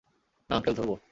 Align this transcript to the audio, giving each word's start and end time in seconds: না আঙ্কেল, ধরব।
না 0.49 0.53
আঙ্কেল, 0.55 0.73
ধরব। 0.73 0.91